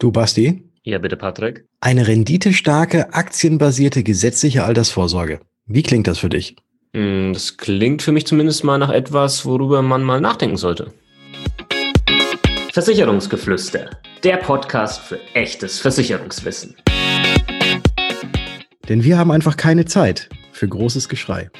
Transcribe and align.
Du, 0.00 0.12
Basti? 0.12 0.62
Ja, 0.84 0.98
bitte, 0.98 1.16
Patrick. 1.16 1.64
Eine 1.80 2.06
renditestarke, 2.06 3.14
aktienbasierte 3.14 4.04
gesetzliche 4.04 4.62
Altersvorsorge. 4.62 5.40
Wie 5.66 5.82
klingt 5.82 6.06
das 6.06 6.18
für 6.18 6.28
dich? 6.28 6.54
Hm, 6.94 7.32
das 7.32 7.56
klingt 7.56 8.02
für 8.02 8.12
mich 8.12 8.24
zumindest 8.24 8.62
mal 8.62 8.78
nach 8.78 8.90
etwas, 8.90 9.44
worüber 9.44 9.82
man 9.82 10.04
mal 10.04 10.20
nachdenken 10.20 10.56
sollte. 10.56 10.92
Versicherungsgeflüster, 12.72 13.90
der 14.22 14.36
Podcast 14.36 15.00
für 15.00 15.18
echtes 15.34 15.80
Versicherungswissen. 15.80 16.76
Denn 18.88 19.02
wir 19.02 19.18
haben 19.18 19.32
einfach 19.32 19.56
keine 19.56 19.84
Zeit 19.84 20.28
für 20.52 20.68
großes 20.68 21.08
Geschrei. 21.08 21.50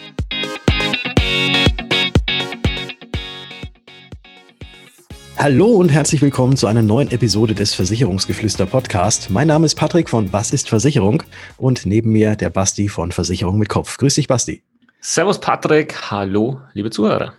Hallo 5.40 5.66
und 5.66 5.90
herzlich 5.90 6.20
willkommen 6.20 6.56
zu 6.56 6.66
einer 6.66 6.82
neuen 6.82 7.12
Episode 7.12 7.54
des 7.54 7.72
Versicherungsgeflüster 7.72 8.66
Podcast. 8.66 9.30
Mein 9.30 9.46
Name 9.46 9.66
ist 9.66 9.76
Patrick 9.76 10.10
von 10.10 10.32
Was 10.32 10.52
ist 10.52 10.68
Versicherung 10.68 11.22
und 11.56 11.86
neben 11.86 12.10
mir 12.10 12.34
der 12.34 12.50
Basti 12.50 12.88
von 12.88 13.12
Versicherung 13.12 13.56
mit 13.56 13.68
Kopf. 13.68 13.98
Grüß 13.98 14.16
dich, 14.16 14.26
Basti. 14.26 14.64
Servus, 14.98 15.40
Patrick. 15.40 16.10
Hallo, 16.10 16.60
liebe 16.72 16.90
Zuhörer. 16.90 17.34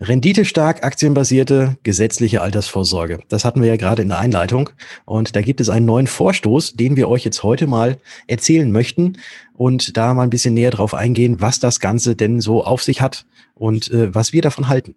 Renditestark, 0.00 0.84
aktienbasierte, 0.84 1.76
gesetzliche 1.82 2.40
Altersvorsorge. 2.40 3.20
Das 3.28 3.44
hatten 3.44 3.60
wir 3.60 3.68
ja 3.68 3.76
gerade 3.76 4.00
in 4.00 4.08
der 4.08 4.18
Einleitung. 4.18 4.70
Und 5.04 5.36
da 5.36 5.42
gibt 5.42 5.60
es 5.60 5.68
einen 5.68 5.84
neuen 5.84 6.06
Vorstoß, 6.06 6.76
den 6.76 6.96
wir 6.96 7.10
euch 7.10 7.26
jetzt 7.26 7.42
heute 7.42 7.66
mal 7.66 7.98
erzählen 8.26 8.72
möchten 8.72 9.18
und 9.52 9.98
da 9.98 10.14
mal 10.14 10.22
ein 10.22 10.30
bisschen 10.30 10.54
näher 10.54 10.70
drauf 10.70 10.94
eingehen, 10.94 11.42
was 11.42 11.60
das 11.60 11.78
Ganze 11.78 12.16
denn 12.16 12.40
so 12.40 12.64
auf 12.64 12.82
sich 12.82 13.02
hat 13.02 13.26
und 13.54 13.90
äh, 13.90 14.14
was 14.14 14.32
wir 14.32 14.40
davon 14.40 14.68
halten. 14.68 14.94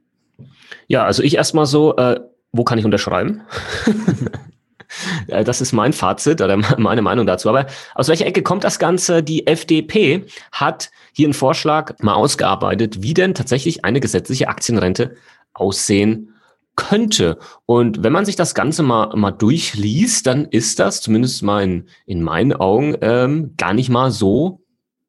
Ja, 0.87 1.05
also 1.05 1.23
ich 1.23 1.35
erstmal 1.35 1.65
so, 1.65 1.95
äh, 1.95 2.19
wo 2.51 2.63
kann 2.63 2.77
ich 2.77 2.85
unterschreiben? 2.85 3.41
das 5.27 5.61
ist 5.61 5.73
mein 5.73 5.93
Fazit 5.93 6.41
oder 6.41 6.57
meine 6.77 7.01
Meinung 7.01 7.25
dazu. 7.25 7.49
Aber 7.49 7.65
aus 7.93 8.07
welcher 8.07 8.25
Ecke 8.25 8.43
kommt 8.43 8.63
das 8.63 8.79
Ganze? 8.79 9.23
Die 9.23 9.47
FDP 9.47 10.25
hat 10.51 10.91
hier 11.13 11.27
einen 11.27 11.33
Vorschlag 11.33 11.93
mal 12.01 12.13
ausgearbeitet, 12.13 13.01
wie 13.01 13.13
denn 13.13 13.33
tatsächlich 13.33 13.85
eine 13.85 13.99
gesetzliche 13.99 14.47
Aktienrente 14.47 15.15
aussehen 15.53 16.33
könnte. 16.75 17.37
Und 17.65 18.03
wenn 18.03 18.11
man 18.11 18.25
sich 18.25 18.35
das 18.35 18.53
Ganze 18.53 18.83
mal, 18.83 19.15
mal 19.15 19.31
durchliest, 19.31 20.27
dann 20.27 20.45
ist 20.45 20.79
das 20.79 21.01
zumindest 21.01 21.41
mal 21.41 21.63
in, 21.63 21.89
in 22.05 22.21
meinen 22.21 22.53
Augen 22.53 22.95
ähm, 23.01 23.53
gar 23.57 23.73
nicht 23.73 23.89
mal 23.89 24.11
so 24.11 24.64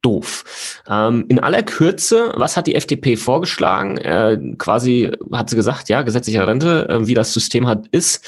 doof. 0.06 0.82
Ähm, 0.88 1.24
in 1.28 1.40
aller 1.40 1.64
Kürze, 1.64 2.32
was 2.36 2.56
hat 2.56 2.68
die 2.68 2.76
FDP 2.76 3.16
vorgeschlagen? 3.16 3.98
Äh, 3.98 4.38
quasi 4.56 5.10
hat 5.32 5.50
sie 5.50 5.56
gesagt, 5.56 5.88
ja, 5.88 6.02
gesetzliche 6.02 6.46
Rente, 6.46 6.88
äh, 6.88 7.06
wie 7.08 7.14
das 7.14 7.32
System 7.32 7.66
hat, 7.66 7.88
ist, 7.88 8.24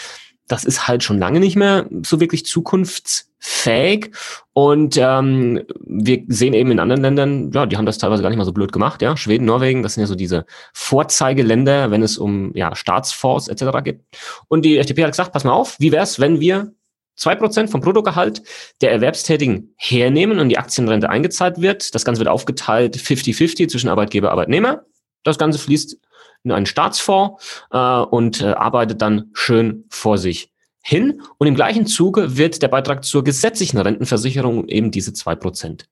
das 0.48 0.64
ist 0.64 0.88
halt 0.88 1.04
schon 1.04 1.18
lange 1.18 1.38
nicht 1.38 1.56
mehr 1.56 1.86
so 2.04 2.20
wirklich 2.20 2.44
zukunftsfähig. 2.46 4.10
Und 4.54 4.96
ähm, 4.96 5.62
wir 5.86 6.24
sehen 6.26 6.54
eben 6.54 6.72
in 6.72 6.80
anderen 6.80 7.02
Ländern, 7.02 7.52
ja, 7.52 7.66
die 7.66 7.76
haben 7.76 7.86
das 7.86 7.98
teilweise 7.98 8.22
gar 8.22 8.30
nicht 8.30 8.38
mal 8.38 8.44
so 8.44 8.52
blöd 8.52 8.72
gemacht, 8.72 9.00
ja. 9.00 9.16
Schweden, 9.16 9.44
Norwegen, 9.44 9.84
das 9.84 9.94
sind 9.94 10.00
ja 10.00 10.08
so 10.08 10.16
diese 10.16 10.46
Vorzeigeländer, 10.72 11.92
wenn 11.92 12.02
es 12.02 12.18
um 12.18 12.50
ja, 12.56 12.74
Staatsfonds 12.74 13.46
etc. 13.46 13.84
geht. 13.84 14.00
Und 14.48 14.64
die 14.64 14.78
FDP 14.78 15.04
hat 15.04 15.12
gesagt, 15.12 15.32
pass 15.32 15.44
mal 15.44 15.52
auf, 15.52 15.76
wie 15.78 15.92
wär's, 15.92 16.18
wenn 16.18 16.40
wir 16.40 16.72
zwei 17.18 17.34
Prozent 17.34 17.68
vom 17.68 17.80
Bruttogehalt 17.80 18.42
der 18.80 18.92
Erwerbstätigen 18.92 19.74
hernehmen 19.76 20.38
und 20.38 20.48
die 20.48 20.58
Aktienrente 20.58 21.10
eingezahlt 21.10 21.60
wird. 21.60 21.94
Das 21.94 22.04
Ganze 22.04 22.20
wird 22.20 22.28
aufgeteilt 22.28 22.96
50-50 22.96 23.68
zwischen 23.68 23.88
Arbeitgeber 23.88 24.28
und 24.28 24.32
Arbeitnehmer. 24.32 24.84
Das 25.24 25.36
Ganze 25.36 25.58
fließt 25.58 25.98
in 26.44 26.52
einen 26.52 26.66
Staatsfonds 26.66 27.66
äh, 27.70 27.78
und 27.78 28.40
äh, 28.40 28.46
arbeitet 28.46 29.02
dann 29.02 29.30
schön 29.34 29.84
vor 29.90 30.16
sich 30.16 30.50
hin. 30.82 31.20
Und 31.38 31.46
im 31.46 31.54
gleichen 31.54 31.86
Zuge 31.86 32.36
wird 32.36 32.62
der 32.62 32.68
Beitrag 32.68 33.04
zur 33.04 33.24
gesetzlichen 33.24 33.78
Rentenversicherung 33.78 34.68
eben 34.68 34.90
diese 34.90 35.12
zwei 35.12 35.34
Prozent 35.34 35.88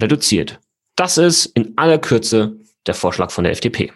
reduziert. 0.00 0.60
Das 0.96 1.18
ist 1.18 1.46
in 1.46 1.76
aller 1.76 1.98
Kürze 1.98 2.56
der 2.86 2.94
Vorschlag 2.94 3.30
von 3.30 3.44
der 3.44 3.52
FDP. 3.52 3.92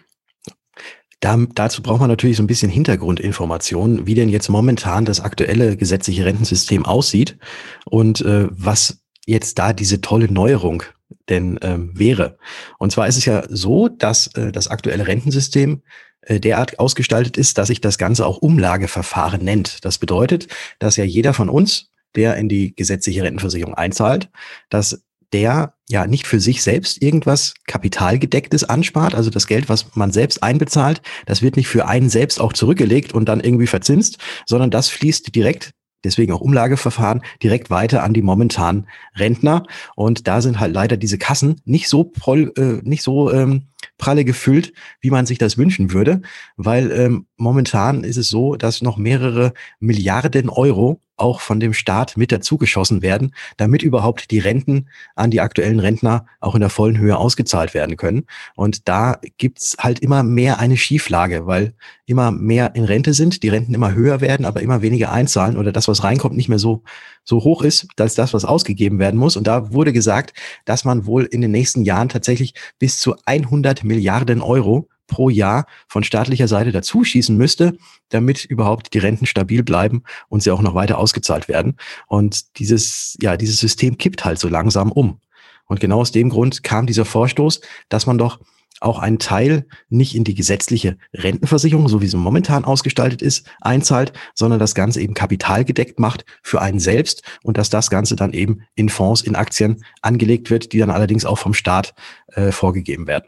Da, 1.19 1.37
dazu 1.55 1.81
braucht 1.81 1.99
man 1.99 2.09
natürlich 2.09 2.37
so 2.37 2.43
ein 2.43 2.47
bisschen 2.47 2.69
Hintergrundinformationen, 2.69 4.05
wie 4.05 4.13
denn 4.13 4.29
jetzt 4.29 4.49
momentan 4.49 5.05
das 5.05 5.19
aktuelle 5.19 5.75
gesetzliche 5.75 6.25
Rentensystem 6.25 6.85
aussieht 6.85 7.37
und 7.85 8.21
äh, 8.21 8.47
was 8.51 8.99
jetzt 9.25 9.57
da 9.57 9.73
diese 9.73 10.01
tolle 10.01 10.31
Neuerung 10.31 10.83
denn 11.29 11.59
ähm, 11.61 11.91
wäre. 11.93 12.37
Und 12.77 12.91
zwar 12.91 13.07
ist 13.07 13.17
es 13.17 13.25
ja 13.25 13.43
so, 13.49 13.87
dass 13.89 14.27
äh, 14.35 14.51
das 14.51 14.67
aktuelle 14.67 15.07
Rentensystem 15.07 15.81
äh, 16.21 16.39
derart 16.39 16.79
ausgestaltet 16.79 17.37
ist, 17.37 17.57
dass 17.57 17.67
sich 17.67 17.81
das 17.81 17.97
Ganze 17.97 18.25
auch 18.25 18.37
Umlageverfahren 18.37 19.43
nennt. 19.43 19.85
Das 19.85 19.97
bedeutet, 19.97 20.47
dass 20.79 20.97
ja 20.97 21.03
jeder 21.03 21.33
von 21.33 21.49
uns, 21.49 21.89
der 22.15 22.35
in 22.37 22.49
die 22.49 22.75
gesetzliche 22.75 23.23
Rentenversicherung 23.23 23.73
einzahlt, 23.73 24.29
dass 24.69 25.03
der 25.33 25.73
ja 25.89 26.07
nicht 26.07 26.27
für 26.27 26.39
sich 26.39 26.63
selbst 26.63 27.01
irgendwas 27.01 27.53
Kapitalgedecktes 27.65 28.63
anspart, 28.63 29.15
also 29.15 29.29
das 29.29 29.47
Geld, 29.47 29.69
was 29.69 29.95
man 29.95 30.11
selbst 30.11 30.43
einbezahlt, 30.43 31.01
das 31.25 31.41
wird 31.41 31.57
nicht 31.57 31.67
für 31.67 31.87
einen 31.87 32.09
selbst 32.09 32.39
auch 32.39 32.53
zurückgelegt 32.53 33.13
und 33.13 33.27
dann 33.27 33.39
irgendwie 33.39 33.67
verzinst, 33.67 34.17
sondern 34.45 34.71
das 34.71 34.89
fließt 34.89 35.33
direkt 35.35 35.71
deswegen 36.03 36.31
auch 36.31 36.41
Umlageverfahren, 36.41 37.21
direkt 37.43 37.69
weiter 37.69 38.03
an 38.03 38.13
die 38.13 38.21
momentanen 38.21 38.87
Rentner. 39.15 39.65
Und 39.95 40.27
da 40.27 40.41
sind 40.41 40.59
halt 40.59 40.73
leider 40.73 40.97
diese 40.97 41.17
Kassen 41.17 41.61
nicht 41.65 41.89
so, 41.89 42.05
proll, 42.05 42.53
äh, 42.57 42.87
nicht 42.87 43.03
so 43.03 43.31
ähm, 43.31 43.67
pralle 43.97 44.23
gefüllt, 44.25 44.73
wie 45.01 45.09
man 45.09 45.25
sich 45.25 45.37
das 45.37 45.57
wünschen 45.57 45.91
würde, 45.91 46.21
weil 46.55 46.91
ähm, 46.91 47.27
momentan 47.35 48.03
ist 48.03 48.17
es 48.17 48.29
so, 48.29 48.55
dass 48.55 48.81
noch 48.81 48.97
mehrere 48.97 49.53
Milliarden 49.79 50.49
Euro 50.49 51.01
auch 51.17 51.41
von 51.41 51.59
dem 51.59 51.73
Staat 51.73 52.15
mit 52.15 52.31
dazugeschossen 52.31 53.01
werden, 53.01 53.33
damit 53.57 53.81
überhaupt 53.81 54.31
die 54.31 54.39
Renten 54.39 54.87
an 55.15 55.31
die 55.31 55.41
aktuellen 55.41 55.79
Rentner 55.79 56.25
auch 56.39 56.55
in 56.55 56.61
der 56.61 56.69
vollen 56.69 56.97
Höhe 56.97 57.17
ausgezahlt 57.17 57.73
werden 57.73 57.97
können. 57.97 58.25
Und 58.55 58.87
da 58.87 59.19
gibt's 59.37 59.75
halt 59.79 59.99
immer 59.99 60.23
mehr 60.23 60.59
eine 60.59 60.77
Schieflage, 60.77 61.47
weil 61.47 61.73
immer 62.05 62.31
mehr 62.31 62.75
in 62.75 62.83
Rente 62.83 63.13
sind, 63.13 63.43
die 63.43 63.49
Renten 63.49 63.73
immer 63.73 63.93
höher 63.93 64.21
werden, 64.21 64.45
aber 64.45 64.61
immer 64.61 64.81
weniger 64.81 65.11
einzahlen 65.11 65.57
oder 65.57 65.71
das, 65.71 65.87
was 65.87 66.03
reinkommt, 66.03 66.35
nicht 66.37 66.49
mehr 66.49 66.59
so, 66.59 66.83
so 67.23 67.43
hoch 67.43 67.61
ist, 67.61 67.87
als 67.99 68.15
das, 68.15 68.33
was 68.33 68.45
ausgegeben 68.45 68.99
werden 68.99 69.19
muss. 69.19 69.35
Und 69.35 69.47
da 69.47 69.73
wurde 69.73 69.93
gesagt, 69.93 70.33
dass 70.65 70.85
man 70.85 71.05
wohl 71.05 71.25
in 71.25 71.41
den 71.41 71.51
nächsten 71.51 71.83
Jahren 71.83 72.09
tatsächlich 72.09 72.53
bis 72.79 72.99
zu 72.99 73.15
100 73.25 73.83
Milliarden 73.83 74.41
Euro 74.41 74.87
pro 75.07 75.29
Jahr 75.29 75.65
von 75.87 76.03
staatlicher 76.03 76.47
Seite 76.47 76.71
dazu 76.71 77.03
schießen 77.03 77.35
müsste, 77.35 77.77
damit 78.09 78.45
überhaupt 78.45 78.93
die 78.93 78.99
Renten 78.99 79.25
stabil 79.25 79.63
bleiben 79.63 80.03
und 80.29 80.43
sie 80.43 80.51
auch 80.51 80.61
noch 80.61 80.75
weiter 80.75 80.97
ausgezahlt 80.97 81.47
werden. 81.47 81.77
Und 82.07 82.59
dieses, 82.59 83.17
ja, 83.21 83.37
dieses 83.37 83.57
System 83.57 83.97
kippt 83.97 84.25
halt 84.25 84.39
so 84.39 84.47
langsam 84.47 84.91
um. 84.91 85.19
Und 85.65 85.79
genau 85.79 85.99
aus 85.99 86.11
dem 86.11 86.29
Grund 86.29 86.63
kam 86.63 86.87
dieser 86.87 87.05
Vorstoß, 87.05 87.61
dass 87.89 88.05
man 88.05 88.17
doch 88.17 88.39
auch 88.79 88.99
einen 88.99 89.19
Teil 89.19 89.65
nicht 89.89 90.15
in 90.15 90.23
die 90.23 90.35
gesetzliche 90.35 90.97
Rentenversicherung, 91.13 91.87
so 91.87 92.01
wie 92.01 92.07
sie 92.07 92.17
momentan 92.17 92.63
ausgestaltet 92.63 93.21
ist, 93.21 93.47
einzahlt, 93.59 94.13
sondern 94.35 94.59
das 94.59 94.75
Ganze 94.75 95.01
eben 95.01 95.13
kapitalgedeckt 95.13 95.99
macht 95.99 96.25
für 96.43 96.61
einen 96.61 96.79
selbst 96.79 97.23
und 97.43 97.57
dass 97.57 97.69
das 97.69 97.89
Ganze 97.89 98.15
dann 98.15 98.33
eben 98.33 98.61
in 98.75 98.89
Fonds, 98.89 99.21
in 99.21 99.35
Aktien 99.35 99.83
angelegt 100.01 100.49
wird, 100.49 100.73
die 100.73 100.77
dann 100.77 100.91
allerdings 100.91 101.25
auch 101.25 101.39
vom 101.39 101.53
Staat 101.53 101.95
äh, 102.27 102.51
vorgegeben 102.51 103.07
werden. 103.07 103.25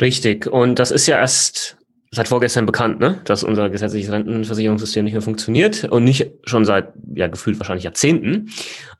Richtig. 0.00 0.46
Und 0.46 0.78
das 0.78 0.90
ist 0.90 1.06
ja 1.06 1.18
erst 1.18 1.76
seit 2.12 2.28
vorgestern 2.28 2.66
bekannt, 2.66 2.98
ne? 2.98 3.20
dass 3.24 3.44
unser 3.44 3.70
gesetzliches 3.70 4.10
Rentenversicherungssystem 4.10 5.04
nicht 5.04 5.12
mehr 5.12 5.22
funktioniert 5.22 5.84
und 5.84 6.02
nicht 6.04 6.28
schon 6.44 6.64
seit, 6.64 6.92
ja, 7.14 7.28
gefühlt 7.28 7.58
wahrscheinlich 7.60 7.84
Jahrzehnten. 7.84 8.50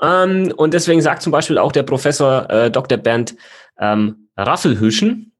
Ähm, 0.00 0.52
und 0.56 0.74
deswegen 0.74 1.02
sagt 1.02 1.22
zum 1.22 1.32
Beispiel 1.32 1.58
auch 1.58 1.72
der 1.72 1.82
Professor 1.82 2.48
äh, 2.48 2.70
Dr. 2.70 2.98
Bernd 2.98 3.34
ähm, 3.80 4.28
Raffelhüschen, 4.36 5.32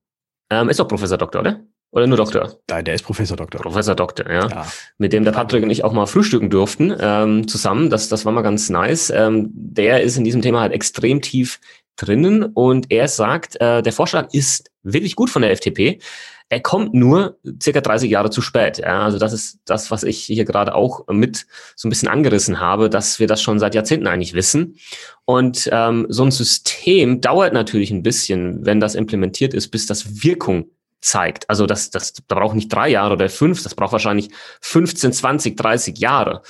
ähm, 0.51 0.69
ist 0.69 0.81
doch 0.81 0.89
Professor 0.89 1.17
Doktor, 1.17 1.41
oder? 1.41 1.61
Oder 1.93 2.07
nur 2.07 2.17
Doktor? 2.17 2.57
Nein, 2.69 2.85
der 2.85 2.95
ist 2.95 3.03
Professor 3.03 3.37
Doktor. 3.37 3.61
Professor 3.61 3.97
Doktor, 3.97 4.31
ja. 4.31 4.49
ja. 4.49 4.67
Mit 4.99 5.13
dem 5.13 5.25
der 5.25 5.33
Patrick 5.33 5.63
und 5.65 5.71
ich 5.71 5.83
auch 5.83 5.93
mal 5.93 6.07
frühstücken 6.07 6.49
durften 6.49 6.95
ähm, 7.01 7.49
zusammen. 7.49 7.91
Das, 7.91 8.09
das 8.09 8.25
war 8.25 8.33
mal 8.33 8.43
ganz 8.43 8.71
nice. 8.71 9.11
Ähm, 9.11 9.51
der 9.53 10.03
ist 10.03 10.17
in 10.17 10.23
diesem 10.23 10.41
Thema 10.41 10.61
halt 10.61 10.73
extrem 10.73 11.21
tief 11.21 11.59
drinnen 12.01 12.45
und 12.45 12.91
er 12.91 13.09
sagt, 13.09 13.61
äh, 13.61 13.83
der 13.83 13.93
Vorschlag 13.93 14.33
ist 14.33 14.71
wirklich 14.83 15.17
gut 15.17 15.31
von 15.31 15.43
der 15.43 15.51
FDP. 15.51 16.01
Er 16.49 16.61
kommt 16.61 16.95
nur 16.95 17.39
circa 17.63 17.81
30 17.81 18.11
Jahre 18.11 18.31
zu 18.31 18.43
spät. 18.43 18.79
Ja, 18.79 19.05
also 19.05 19.19
das 19.19 19.33
ist 19.33 19.61
das, 19.67 19.93
was 19.93 20.03
ich 20.03 20.19
hier 20.19 20.45
gerade 20.45 20.75
auch 20.75 21.07
mit 21.09 21.47
so 21.77 21.87
ein 21.87 21.91
bisschen 21.91 22.09
angerissen 22.09 22.59
habe, 22.59 22.91
dass 22.91 23.21
wir 23.21 23.29
das 23.29 23.41
schon 23.41 23.61
seit 23.61 23.75
Jahrzehnten 23.75 24.09
eigentlich 24.09 24.35
wissen. 24.35 24.77
Und 25.25 25.69
ähm, 25.71 26.07
so 26.09 26.25
ein 26.25 26.33
System 26.33 27.21
dauert 27.21 27.53
natürlich 27.53 27.93
ein 27.93 28.03
bisschen, 28.03 28.67
wenn 28.67 28.81
das 28.81 28.97
implementiert 28.97 29.55
ist, 29.55 29.69
bis 29.69 29.87
das 29.87 30.25
Wirkung 30.25 30.71
zeigt. 31.01 31.49
Also 31.49 31.67
das, 31.67 31.91
das, 31.91 32.15
da 32.27 32.35
braucht 32.35 32.57
nicht 32.57 32.73
drei 32.73 32.89
Jahre 32.89 33.15
oder 33.15 33.29
fünf, 33.29 33.63
das 33.63 33.75
braucht 33.75 33.93
wahrscheinlich 33.93 34.31
15, 34.61 35.13
20, 35.13 35.57
30 35.57 35.99
Jahre. 35.99 36.43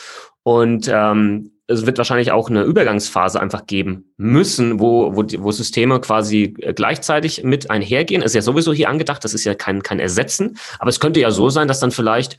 Und 0.42 0.90
ähm, 0.92 1.52
es 1.70 1.86
wird 1.86 1.98
wahrscheinlich 1.98 2.32
auch 2.32 2.50
eine 2.50 2.64
Übergangsphase 2.64 3.40
einfach 3.40 3.66
geben 3.66 4.12
müssen, 4.16 4.80
wo, 4.80 5.14
wo, 5.14 5.24
wo 5.38 5.52
Systeme 5.52 6.00
quasi 6.00 6.54
äh, 6.58 6.74
gleichzeitig 6.74 7.44
mit 7.44 7.70
einhergehen. 7.70 8.22
Ist 8.22 8.34
ja 8.34 8.42
sowieso 8.42 8.72
hier 8.72 8.88
angedacht, 8.88 9.24
das 9.24 9.34
ist 9.34 9.44
ja 9.44 9.54
kein, 9.54 9.82
kein 9.82 10.00
Ersetzen, 10.00 10.58
aber 10.78 10.90
es 10.90 11.00
könnte 11.00 11.20
ja 11.20 11.30
so 11.30 11.48
sein, 11.48 11.68
dass 11.68 11.80
dann 11.80 11.92
vielleicht 11.92 12.38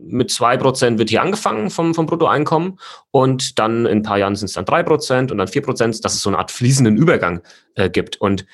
mit 0.00 0.30
zwei 0.30 0.56
Prozent 0.56 0.98
wird 0.98 1.10
hier 1.10 1.22
angefangen 1.22 1.70
vom, 1.70 1.94
vom 1.94 2.06
Bruttoeinkommen 2.06 2.78
und 3.10 3.58
dann 3.58 3.86
in 3.86 3.98
ein 3.98 4.02
paar 4.02 4.18
Jahren 4.18 4.36
sind 4.36 4.46
es 4.46 4.54
dann 4.54 4.64
drei 4.64 4.82
Prozent 4.82 5.32
und 5.32 5.38
dann 5.38 5.48
vier 5.48 5.62
Prozent, 5.62 6.04
dass 6.04 6.14
es 6.14 6.22
so 6.22 6.30
eine 6.30 6.38
Art 6.38 6.50
fließenden 6.50 6.96
Übergang 6.96 7.40
äh, 7.74 7.90
gibt. 7.90 8.20
Und 8.20 8.46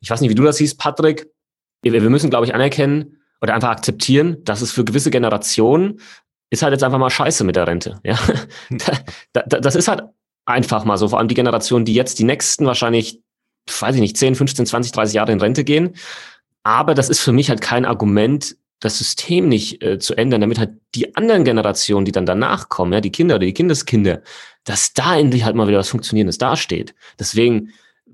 ich 0.00 0.10
weiß 0.10 0.20
nicht, 0.20 0.30
wie 0.30 0.34
du 0.34 0.44
das 0.44 0.56
siehst, 0.56 0.78
Patrick. 0.78 1.30
Wir, 1.82 1.92
wir 1.92 2.10
müssen, 2.10 2.30
glaube 2.30 2.46
ich, 2.46 2.54
anerkennen 2.54 3.18
oder 3.40 3.54
einfach 3.54 3.70
akzeptieren, 3.70 4.38
dass 4.44 4.60
es 4.60 4.72
für 4.72 4.84
gewisse 4.84 5.10
Generationen 5.10 6.00
ist 6.52 6.62
halt 6.62 6.72
jetzt 6.72 6.84
einfach 6.84 6.98
mal 6.98 7.10
scheiße 7.10 7.44
mit 7.44 7.56
der 7.56 7.66
Rente. 7.66 7.98
Ja? 8.04 8.18
da, 9.32 9.42
das 9.42 9.74
ist 9.74 9.88
halt 9.88 10.02
einfach 10.44 10.84
mal 10.84 10.98
so. 10.98 11.08
Vor 11.08 11.18
allem 11.18 11.28
die 11.28 11.34
Generation, 11.34 11.86
die 11.86 11.94
jetzt 11.94 12.18
die 12.18 12.24
nächsten 12.24 12.66
wahrscheinlich, 12.66 13.22
weiß 13.80 13.94
ich 13.94 14.02
nicht, 14.02 14.18
10, 14.18 14.34
15, 14.34 14.66
20, 14.66 14.92
30 14.92 15.14
Jahre 15.14 15.32
in 15.32 15.40
Rente 15.40 15.64
gehen. 15.64 15.94
Aber 16.62 16.94
das 16.94 17.08
ist 17.08 17.20
für 17.20 17.32
mich 17.32 17.48
halt 17.48 17.62
kein 17.62 17.86
Argument, 17.86 18.56
das 18.80 18.98
System 18.98 19.48
nicht 19.48 19.82
äh, 19.82 19.98
zu 19.98 20.14
ändern, 20.14 20.42
damit 20.42 20.58
halt 20.58 20.72
die 20.94 21.16
anderen 21.16 21.44
Generationen, 21.44 22.04
die 22.04 22.12
dann 22.12 22.26
danach 22.26 22.68
kommen, 22.68 22.92
ja, 22.92 23.00
die 23.00 23.12
Kinder 23.12 23.36
oder 23.36 23.46
die 23.46 23.54
Kindeskinder, 23.54 24.20
dass 24.64 24.92
da 24.92 25.16
endlich 25.16 25.44
halt 25.44 25.56
mal 25.56 25.68
wieder 25.68 25.78
was 25.78 25.88
Funktionierendes 25.88 26.36
dasteht. 26.36 26.94
Deswegen, 27.18 27.70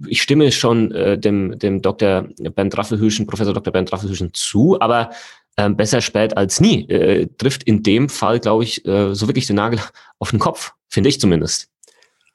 ich 0.06 0.22
stimme 0.22 0.52
schon 0.52 0.92
äh, 0.92 1.18
dem, 1.18 1.58
dem 1.58 1.82
Dr. 1.82 2.28
Bernd 2.38 2.78
Raffelhüschen, 2.78 3.26
Professor 3.26 3.52
Dr. 3.52 3.72
Bernd 3.72 3.92
Raffelhüschen 3.92 4.32
zu, 4.32 4.78
aber 4.80 5.10
ähm, 5.58 5.76
besser 5.76 6.00
spät 6.00 6.36
als 6.36 6.60
nie. 6.60 6.88
Äh, 6.88 7.28
trifft 7.36 7.64
in 7.64 7.82
dem 7.82 8.08
Fall, 8.08 8.40
glaube 8.40 8.64
ich, 8.64 8.86
äh, 8.86 9.14
so 9.14 9.26
wirklich 9.26 9.46
den 9.46 9.56
Nagel 9.56 9.80
auf 10.18 10.30
den 10.30 10.38
Kopf, 10.38 10.72
finde 10.88 11.10
ich 11.10 11.20
zumindest. 11.20 11.68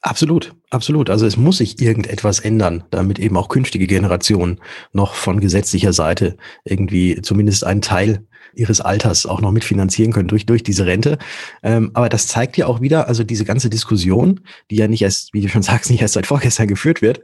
Absolut, 0.02 0.54
absolut. 0.70 1.10
Also 1.10 1.26
es 1.26 1.38
muss 1.38 1.58
sich 1.58 1.82
irgendetwas 1.82 2.42
ändern, 2.42 2.84
damit 2.92 3.20
eben 3.20 3.38
auch 3.38 3.48
künftige 3.48 3.88
Generationen 3.88 4.60
noch 4.92 5.14
von 5.14 5.40
gesetzlicher 5.40 5.94
Seite 5.94 6.36
irgendwie 6.66 7.22
zumindest 7.22 7.64
einen 7.64 7.82
Teil 7.82 8.28
ihres 8.54 8.82
Alters 8.82 9.26
auch 9.26 9.40
noch 9.40 9.52
mitfinanzieren 9.52 10.12
können 10.12 10.28
durch, 10.28 10.46
durch 10.46 10.62
diese 10.62 10.86
Rente. 10.86 11.18
Ähm, 11.64 11.92
aber 11.94 12.10
das 12.10 12.28
zeigt 12.28 12.58
ja 12.58 12.68
auch 12.68 12.82
wieder, 12.82 13.08
also 13.08 13.24
diese 13.24 13.46
ganze 13.46 13.70
Diskussion, 13.70 14.42
die 14.70 14.76
ja 14.76 14.90
nicht 14.90 15.02
erst, 15.02 15.34
wie 15.34 15.42
du 15.42 15.48
schon 15.48 15.64
sagst, 15.64 15.90
nicht 15.90 16.02
erst 16.02 16.16
seit 16.16 16.28
vorgestern 16.28 16.68
geführt 16.68 17.02
wird, 17.02 17.22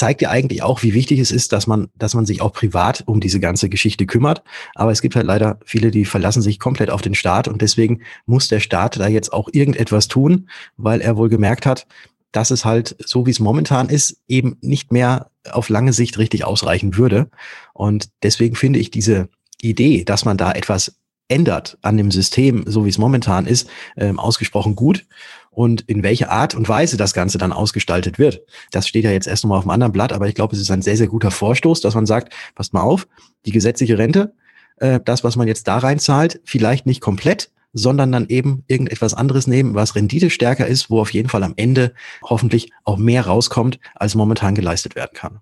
zeigt 0.00 0.22
ja 0.22 0.30
eigentlich 0.30 0.62
auch, 0.62 0.82
wie 0.82 0.94
wichtig 0.94 1.20
es 1.20 1.30
ist, 1.30 1.52
dass 1.52 1.66
man, 1.66 1.90
dass 1.94 2.14
man 2.14 2.24
sich 2.24 2.40
auch 2.40 2.54
privat 2.54 3.04
um 3.06 3.20
diese 3.20 3.38
ganze 3.38 3.68
Geschichte 3.68 4.06
kümmert. 4.06 4.42
Aber 4.74 4.92
es 4.92 5.02
gibt 5.02 5.14
halt 5.14 5.26
leider 5.26 5.58
viele, 5.66 5.90
die 5.90 6.06
verlassen 6.06 6.40
sich 6.40 6.58
komplett 6.58 6.88
auf 6.88 7.02
den 7.02 7.14
Staat 7.14 7.48
und 7.48 7.60
deswegen 7.60 8.00
muss 8.24 8.48
der 8.48 8.60
Staat 8.60 8.98
da 8.98 9.08
jetzt 9.08 9.30
auch 9.30 9.50
irgendetwas 9.52 10.08
tun, 10.08 10.48
weil 10.78 11.02
er 11.02 11.18
wohl 11.18 11.28
gemerkt 11.28 11.66
hat, 11.66 11.86
dass 12.32 12.50
es 12.50 12.64
halt, 12.64 12.96
so 13.04 13.26
wie 13.26 13.30
es 13.30 13.40
momentan 13.40 13.90
ist, 13.90 14.16
eben 14.26 14.56
nicht 14.62 14.90
mehr 14.90 15.30
auf 15.50 15.68
lange 15.68 15.92
Sicht 15.92 16.16
richtig 16.16 16.46
ausreichen 16.46 16.96
würde. 16.96 17.28
Und 17.74 18.08
deswegen 18.22 18.56
finde 18.56 18.78
ich 18.78 18.90
diese 18.90 19.28
Idee, 19.60 20.04
dass 20.04 20.24
man 20.24 20.38
da 20.38 20.52
etwas 20.52 20.94
ändert 21.28 21.76
an 21.82 21.98
dem 21.98 22.10
System, 22.10 22.64
so 22.66 22.86
wie 22.86 22.88
es 22.88 22.96
momentan 22.96 23.46
ist, 23.46 23.68
ähm, 23.98 24.18
ausgesprochen 24.18 24.76
gut. 24.76 25.04
Und 25.50 25.82
in 25.82 26.02
welcher 26.02 26.30
Art 26.30 26.54
und 26.54 26.68
Weise 26.68 26.96
das 26.96 27.12
Ganze 27.12 27.36
dann 27.36 27.52
ausgestaltet 27.52 28.18
wird, 28.18 28.42
das 28.70 28.86
steht 28.86 29.04
ja 29.04 29.10
jetzt 29.10 29.26
erst 29.26 29.44
nochmal 29.44 29.58
auf 29.58 29.64
einem 29.64 29.72
anderen 29.72 29.92
Blatt, 29.92 30.12
aber 30.12 30.28
ich 30.28 30.34
glaube, 30.34 30.54
es 30.54 30.60
ist 30.62 30.70
ein 30.70 30.82
sehr, 30.82 30.96
sehr 30.96 31.08
guter 31.08 31.30
Vorstoß, 31.30 31.80
dass 31.80 31.94
man 31.94 32.06
sagt, 32.06 32.32
passt 32.54 32.72
mal 32.72 32.82
auf, 32.82 33.08
die 33.46 33.52
gesetzliche 33.52 33.98
Rente, 33.98 34.32
äh, 34.76 35.00
das, 35.04 35.24
was 35.24 35.36
man 35.36 35.48
jetzt 35.48 35.66
da 35.66 35.78
reinzahlt, 35.78 36.40
vielleicht 36.44 36.86
nicht 36.86 37.00
komplett, 37.00 37.50
sondern 37.72 38.12
dann 38.12 38.26
eben 38.28 38.64
irgendetwas 38.68 39.14
anderes 39.14 39.46
nehmen, 39.46 39.74
was 39.74 39.94
Rendite 39.94 40.30
stärker 40.30 40.66
ist, 40.66 40.90
wo 40.90 41.00
auf 41.00 41.12
jeden 41.12 41.28
Fall 41.28 41.42
am 41.42 41.54
Ende 41.56 41.94
hoffentlich 42.22 42.72
auch 42.84 42.96
mehr 42.96 43.26
rauskommt, 43.26 43.78
als 43.94 44.14
momentan 44.14 44.54
geleistet 44.54 44.96
werden 44.96 45.12
kann. 45.14 45.40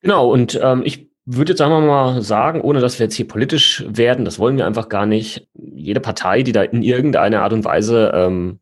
Genau, 0.00 0.30
und 0.30 0.58
ähm, 0.62 0.82
ich 0.84 1.08
würde 1.24 1.52
jetzt 1.52 1.60
einfach 1.60 1.80
mal 1.80 2.22
sagen, 2.22 2.60
ohne 2.60 2.80
dass 2.80 2.98
wir 2.98 3.06
jetzt 3.06 3.16
hier 3.16 3.26
politisch 3.26 3.84
werden, 3.88 4.24
das 4.24 4.38
wollen 4.38 4.56
wir 4.56 4.66
einfach 4.66 4.88
gar 4.88 5.06
nicht, 5.06 5.48
jede 5.54 6.00
Partei, 6.00 6.42
die 6.42 6.52
da 6.52 6.62
in 6.62 6.82
irgendeiner 6.82 7.42
Art 7.42 7.52
und 7.52 7.64
Weise 7.64 8.12
ähm, 8.14 8.60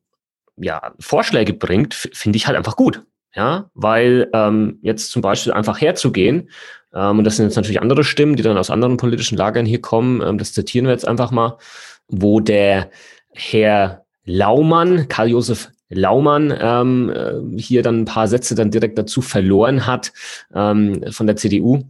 ja, 0.57 0.93
Vorschläge 1.01 1.53
bringt, 1.53 1.95
finde 1.95 2.37
ich 2.37 2.47
halt 2.47 2.57
einfach 2.57 2.77
gut. 2.77 3.03
Ja, 3.37 3.69
weil 3.75 4.31
ähm, 4.33 4.79
jetzt 4.83 5.11
zum 5.11 5.21
Beispiel 5.21 5.53
einfach 5.53 5.81
herzugehen, 5.81 6.51
ähm, 6.95 7.19
und 7.19 7.25
das 7.25 7.37
sind 7.37 7.47
jetzt 7.47 7.57
natürlich 7.57 7.83
andere 7.83 8.05
Stimmen, 8.05 8.37
die 8.37 8.45
dann 8.45 8.57
aus 8.57 8.71
anderen 8.71 8.97
politischen 8.97 9.37
Lagern 9.37 9.67
hier 9.67 9.81
kommen, 9.81 10.23
ähm, 10.23 10.39
das 10.39 10.53
zitieren 10.53 10.87
wir 10.87 10.93
jetzt 10.93 11.09
einfach 11.09 11.33
mal, 11.33 11.59
wo 12.07 12.39
der 12.39 12.91
Herr 13.33 14.05
Laumann, 14.25 15.09
Karl-Josef 15.09 15.71
Laumann, 15.91 16.55
ähm, 16.59 17.11
äh, 17.11 17.61
hier 17.61 17.83
dann 17.83 18.03
ein 18.03 18.05
paar 18.05 18.29
Sätze 18.29 18.55
dann 18.55 18.71
direkt 18.71 18.99
dazu 18.99 19.21
verloren 19.21 19.87
hat 19.87 20.13
ähm, 20.55 21.05
von 21.11 21.27
der 21.27 21.37
CDU, 21.37 21.83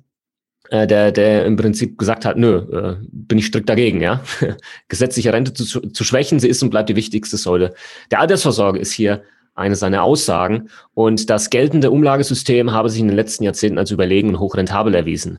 der, 0.71 1.13
der 1.13 1.45
im 1.45 1.57
Prinzip 1.57 1.99
gesagt 1.99 2.25
hat, 2.25 2.37
nö, 2.37 2.57
äh, 2.57 2.97
bin 3.11 3.39
ich 3.39 3.47
strikt 3.47 3.69
dagegen, 3.69 4.01
ja. 4.01 4.23
Gesetzliche 4.89 5.33
Rente 5.33 5.53
zu, 5.53 5.81
zu 5.81 6.05
schwächen, 6.05 6.41
sie 6.41 6.49
ist 6.49 6.63
und 6.63 6.71
bleibt 6.71 6.89
die 6.89 6.97
wichtigste 6.97 7.37
Säule. 7.37 7.75
Der 8.11 8.21
Altersvorsorge 8.21 8.79
ist 8.79 8.93
hier 8.93 9.23
eine 9.55 9.77
seiner 9.77 10.03
Aussagen. 10.03 10.69
Und 10.95 11.31
das 11.31 11.51
geltende 11.51 11.91
Umlagesystem 11.91 12.73
habe 12.73 12.91
sich 12.91 13.01
in 13.01 13.09
den 13.09 13.17
letzten 13.17 13.45
Jahrzehnten 13.45 13.79
als 13.79 13.91
überlegen 13.91 14.31
und 14.31 14.41
hochrentabel 14.41 14.95
erwiesen. 14.95 15.39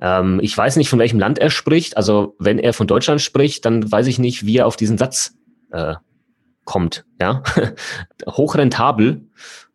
Ähm, 0.00 0.40
ich 0.42 0.56
weiß 0.56 0.76
nicht, 0.76 0.88
von 0.88 0.98
welchem 0.98 1.18
Land 1.18 1.38
er 1.38 1.50
spricht. 1.50 1.96
Also 1.96 2.36
wenn 2.38 2.58
er 2.58 2.72
von 2.72 2.86
Deutschland 2.86 3.20
spricht, 3.20 3.64
dann 3.64 3.90
weiß 3.90 4.06
ich 4.06 4.18
nicht, 4.18 4.46
wie 4.46 4.58
er 4.58 4.66
auf 4.66 4.76
diesen 4.76 4.98
Satz 4.98 5.34
äh, 5.72 5.94
kommt. 6.64 7.04
Ja, 7.20 7.42
hochrentabel 8.26 9.22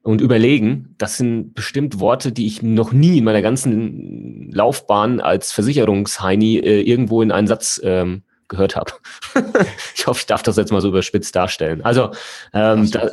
und 0.04 0.22
überlegen, 0.22 0.96
das 0.98 1.18
sind 1.18 1.54
bestimmt 1.54 2.00
Worte, 2.00 2.32
die 2.32 2.48
ich 2.48 2.62
noch 2.64 2.92
nie 2.92 3.20
in 3.20 3.24
meiner 3.24 3.42
ganzen 3.42 4.52
Laufbahn 4.52 5.20
als 5.20 5.52
Versicherungsheini 5.52 6.58
äh, 6.58 6.82
irgendwo 6.82 7.22
in 7.22 7.32
einen 7.32 7.48
Satz 7.48 7.80
ähm, 7.84 8.24
gehört 8.48 8.76
habe. 8.76 8.94
ich 9.96 10.08
hoffe, 10.08 10.20
ich 10.22 10.26
darf 10.26 10.42
das 10.44 10.58
jetzt 10.58 10.72
mal 10.72 10.82
so 10.82 10.90
überspitzt 10.90 11.36
darstellen. 11.36 11.84
Also 11.84 12.12
ähm, 12.54 12.90
da, 12.90 13.12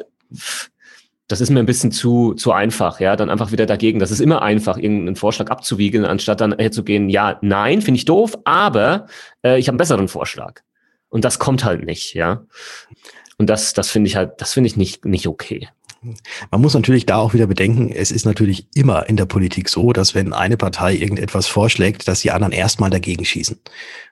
das 1.29 1.43
ist 1.43 1.50
mir 1.50 1.61
ein 1.61 1.67
bisschen 1.67 1.93
zu, 1.93 2.32
zu 2.35 2.52
einfach, 2.52 3.00
ja, 3.00 3.14
dann 3.14 3.29
einfach 3.29 3.52
wieder 3.52 3.67
dagegen. 3.67 3.99
Das 3.99 4.11
ist 4.11 4.20
immer 4.20 4.41
einfach, 4.41 4.79
irgendeinen 4.79 5.17
Vorschlag 5.17 5.50
abzuwiegeln, 5.50 6.06
anstatt 6.06 6.41
dann 6.41 6.56
herzugehen, 6.56 7.11
ja, 7.11 7.38
nein, 7.43 7.82
finde 7.82 7.99
ich 7.99 8.06
doof, 8.06 8.38
aber 8.44 9.06
äh, 9.44 9.58
ich 9.58 9.69
habe 9.69 9.75
einen 9.75 9.79
besseren 9.79 10.08
Vorschlag. 10.08 10.62
Und 11.11 11.25
das 11.25 11.38
kommt 11.38 11.64
halt 11.64 11.84
nicht, 11.84 12.14
ja. 12.14 12.46
Und 13.37 13.49
das, 13.50 13.75
das 13.75 13.91
finde 13.91 14.08
ich 14.08 14.17
halt, 14.17 14.41
das 14.41 14.55
finde 14.55 14.69
ich 14.69 14.76
nicht, 14.76 15.05
nicht 15.05 15.26
okay. 15.26 15.69
Man 16.50 16.61
muss 16.61 16.75
natürlich 16.75 17.06
da 17.06 17.17
auch 17.17 17.35
wieder 17.35 17.47
bedenken, 17.47 17.91
es 17.91 18.12
ist 18.12 18.25
natürlich 18.25 18.69
immer 18.75 19.09
in 19.09 19.17
der 19.17 19.27
Politik 19.27 19.69
so, 19.69 19.93
dass 19.93 20.15
wenn 20.15 20.33
eine 20.33 20.56
Partei 20.56 20.95
irgendetwas 20.95 21.49
vorschlägt, 21.49 22.06
dass 22.06 22.21
die 22.21 22.31
anderen 22.31 22.53
erstmal 22.53 22.91
dagegen 22.91 23.25
schießen. 23.25 23.59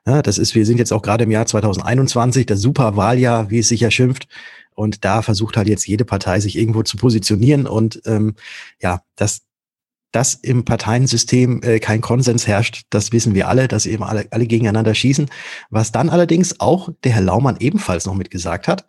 Ja, 0.07 0.23
das 0.23 0.39
ist, 0.39 0.55
wir 0.55 0.67
sind 0.67 0.79
jetzt 0.79 0.93
auch 0.93 1.03
gerade 1.03 1.25
im 1.25 1.31
Jahr 1.31 1.47
2021, 1.47 2.47
das 2.47 2.61
Superwahljahr, 2.61 3.51
wie 3.51 3.61
es 3.61 3.69
sich 3.69 3.81
ja 3.81 3.91
schimpft. 3.91 4.27
Und 4.75 5.05
da 5.05 5.23
versucht 5.23 5.57
halt 5.57 5.69
jetzt 5.69 5.87
jede 5.87 6.05
Partei 6.05 6.41
sich 6.41 6.57
irgendwo 6.57 6.83
zu 6.83 6.97
positionieren 6.97 7.67
und 7.67 8.03
ähm, 8.05 8.35
ja, 8.81 9.03
dass 9.15 9.43
dass 10.13 10.35
im 10.35 10.65
Parteiensystem 10.65 11.61
äh, 11.63 11.79
kein 11.79 12.01
Konsens 12.01 12.47
herrscht, 12.47 12.85
das 12.89 13.13
wissen 13.13 13.35
wir 13.35 13.49
alle, 13.49 13.69
dass 13.69 13.85
eben 13.85 14.03
alle, 14.03 14.27
alle 14.31 14.47
gegeneinander 14.47 14.95
schießen. 14.95 15.29
Was 15.69 15.93
dann 15.93 16.09
allerdings 16.09 16.59
auch 16.59 16.89
der 17.05 17.13
Herr 17.13 17.23
Laumann 17.23 17.59
ebenfalls 17.61 18.07
noch 18.07 18.15
mitgesagt 18.15 18.67
hat, 18.67 18.87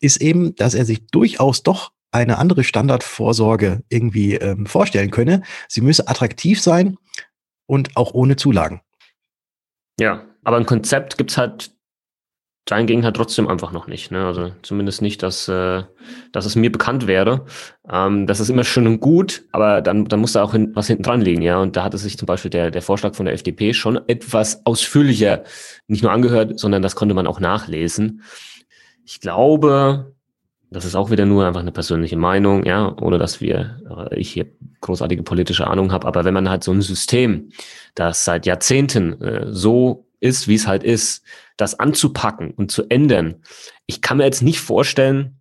ist 0.00 0.18
eben, 0.18 0.54
dass 0.54 0.74
er 0.74 0.84
sich 0.84 1.06
durchaus 1.08 1.64
doch 1.64 1.90
eine 2.12 2.38
andere 2.38 2.64
Standardvorsorge 2.64 3.82
irgendwie 3.88 4.34
ähm, 4.34 4.66
vorstellen 4.66 5.10
könne. 5.10 5.42
Sie 5.68 5.80
müsse 5.80 6.08
attraktiv 6.08 6.60
sein 6.60 6.98
und 7.66 7.96
auch 7.96 8.14
ohne 8.14 8.36
Zulagen. 8.36 8.80
Ja, 9.98 10.24
aber 10.42 10.56
ein 10.56 10.66
Konzept 10.66 11.18
gibt's 11.18 11.36
halt 11.36 11.72
dahingegen 12.70 13.04
halt 13.04 13.16
trotzdem 13.16 13.48
einfach 13.48 13.72
noch 13.72 13.86
nicht. 13.86 14.10
Ne? 14.10 14.24
Also 14.24 14.52
zumindest 14.62 15.02
nicht, 15.02 15.22
dass, 15.22 15.48
äh, 15.48 15.82
dass 16.32 16.46
es 16.46 16.56
mir 16.56 16.70
bekannt 16.70 17.06
wäre. 17.06 17.46
Ähm, 17.90 18.26
das 18.26 18.38
ist 18.38 18.48
immer 18.48 18.64
schön 18.64 18.86
und 18.86 19.00
gut, 19.00 19.44
aber 19.52 19.82
dann, 19.82 20.04
dann 20.04 20.20
muss 20.20 20.32
da 20.32 20.42
auch 20.42 20.52
hin, 20.52 20.70
was 20.74 20.86
hinten 20.86 21.02
dran 21.02 21.20
liegen, 21.20 21.42
ja. 21.42 21.58
Und 21.58 21.76
da 21.76 21.84
hatte 21.84 21.98
sich 21.98 22.18
zum 22.18 22.26
Beispiel 22.26 22.50
der, 22.50 22.70
der 22.70 22.82
Vorschlag 22.82 23.14
von 23.14 23.26
der 23.26 23.34
FDP 23.34 23.72
schon 23.72 24.00
etwas 24.08 24.64
ausführlicher 24.66 25.42
nicht 25.88 26.02
nur 26.02 26.12
angehört, 26.12 26.58
sondern 26.58 26.82
das 26.82 26.94
konnte 26.96 27.14
man 27.14 27.26
auch 27.26 27.40
nachlesen. 27.40 28.22
Ich 29.04 29.20
glaube, 29.20 30.14
das 30.70 30.84
ist 30.84 30.94
auch 30.94 31.10
wieder 31.10 31.26
nur 31.26 31.46
einfach 31.46 31.60
eine 31.60 31.72
persönliche 31.72 32.16
Meinung, 32.16 32.64
ja, 32.64 32.96
ohne 33.00 33.18
dass 33.18 33.40
wir, 33.40 33.80
äh, 34.10 34.18
ich 34.18 34.30
hier 34.30 34.46
großartige 34.80 35.22
politische 35.22 35.66
Ahnung 35.66 35.92
habe, 35.92 36.06
aber 36.06 36.24
wenn 36.24 36.34
man 36.34 36.48
halt 36.48 36.64
so 36.64 36.72
ein 36.72 36.80
System, 36.80 37.50
das 37.94 38.24
seit 38.24 38.46
Jahrzehnten 38.46 39.20
äh, 39.20 39.46
so 39.50 40.06
ist, 40.20 40.48
wie 40.48 40.54
es 40.54 40.66
halt 40.66 40.84
ist, 40.84 41.24
das 41.56 41.78
anzupacken 41.78 42.52
und 42.52 42.70
zu 42.70 42.84
ändern. 42.88 43.36
Ich 43.86 44.00
kann 44.00 44.18
mir 44.18 44.24
jetzt 44.24 44.42
nicht 44.42 44.60
vorstellen, 44.60 45.40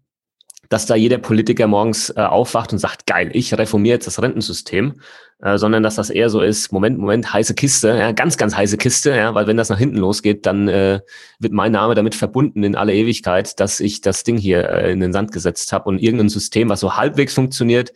dass 0.70 0.86
da 0.86 0.96
jeder 0.96 1.18
Politiker 1.18 1.68
morgens 1.68 2.10
äh, 2.12 2.22
aufwacht 2.22 2.72
und 2.72 2.80
sagt, 2.80 3.06
geil, 3.08 3.30
ich 3.34 3.58
reformiere 3.58 3.96
jetzt 3.96 4.08
das 4.08 4.22
Rentensystem, 4.22 5.02
äh, 5.42 5.58
sondern 5.58 5.84
dass 5.84 5.96
das 5.96 6.10
eher 6.10 6.30
so 6.30 6.42
ist, 6.42 6.72
Moment, 6.72 6.98
Moment, 6.98 7.34
heiße 7.34 7.54
Kiste, 7.56 7.90
ja, 7.90 8.12
ganz, 8.12 8.38
ganz 8.38 8.56
heiße 8.56 8.78
Kiste, 8.78 9.16
ja, 9.16 9.34
weil 9.36 9.48
wenn 9.48 9.58
das 9.58 9.70
nach 9.70 9.78
hinten 9.78 9.98
losgeht, 9.98 10.46
dann 10.46 10.68
äh, 10.68 11.00
wird 11.40 11.54
mein 11.54 11.72
Name 11.72 11.96
damit 11.96 12.16
verbunden 12.16 12.64
in 12.64 12.76
alle 12.76 12.94
Ewigkeit, 12.94 13.60
dass 13.60 13.80
ich 13.80 14.02
das 14.02 14.24
Ding 14.24 14.38
hier 14.38 14.70
äh, 14.70 14.92
in 14.92 15.00
den 15.00 15.14
Sand 15.14 15.32
gesetzt 15.32 15.72
habe 15.74 15.90
und 15.90 16.00
irgendein 16.00 16.30
System, 16.30 16.70
was 16.70 16.82
so 16.82 16.96
halbwegs 16.96 17.34
funktioniert, 17.34 17.94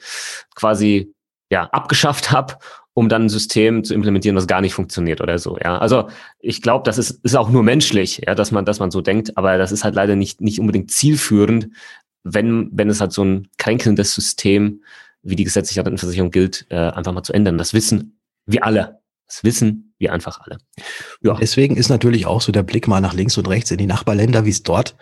quasi 0.55 1.13
ja 1.49 1.65
abgeschafft 1.65 2.31
habe 2.31 2.55
um 2.93 3.09
dann 3.09 3.23
ein 3.23 3.29
System 3.29 3.83
zu 3.83 3.93
implementieren, 3.93 4.35
das 4.35 4.47
gar 4.47 4.61
nicht 4.61 4.73
funktioniert 4.73 5.19
oder 5.19 5.39
so. 5.39 5.57
Ja, 5.63 5.79
also 5.79 6.09
ich 6.39 6.61
glaube, 6.61 6.83
das 6.85 6.97
ist, 6.97 7.23
ist 7.23 7.35
auch 7.35 7.49
nur 7.49 7.63
menschlich, 7.63 8.21
ja, 8.25 8.35
dass 8.35 8.51
man, 8.51 8.65
dass 8.65 8.79
man 8.79 8.91
so 8.91 9.01
denkt, 9.01 9.35
aber 9.35 9.57
das 9.57 9.71
ist 9.71 9.83
halt 9.83 9.95
leider 9.95 10.15
nicht, 10.15 10.41
nicht 10.41 10.59
unbedingt 10.59 10.91
zielführend, 10.91 11.69
wenn, 12.23 12.69
wenn 12.71 12.89
es 12.89 13.01
halt 13.01 13.11
so 13.11 13.23
ein 13.23 13.49
kränkelndes 13.57 14.13
System 14.13 14.83
wie 15.23 15.35
die 15.35 15.43
gesetzliche 15.43 15.85
Rentenversicherung 15.85 16.31
gilt, 16.31 16.65
äh, 16.69 16.75
einfach 16.75 17.13
mal 17.13 17.23
zu 17.23 17.33
ändern. 17.33 17.57
Das 17.57 17.73
wissen 17.73 18.19
wir 18.45 18.65
alle. 18.65 18.99
Das 19.27 19.43
wissen 19.43 19.95
wir 19.97 20.13
einfach 20.13 20.41
alle. 20.41 20.57
Ja. 21.21 21.35
Deswegen 21.35 21.77
ist 21.77 21.89
natürlich 21.89 22.25
auch 22.25 22.41
so 22.41 22.51
der 22.51 22.63
Blick 22.63 22.87
mal 22.87 23.01
nach 23.01 23.13
links 23.13 23.37
und 23.37 23.47
rechts 23.47 23.71
in 23.71 23.77
die 23.77 23.87
Nachbarländer, 23.87 24.45
wie 24.45 24.49
es 24.49 24.63
dort 24.63 24.95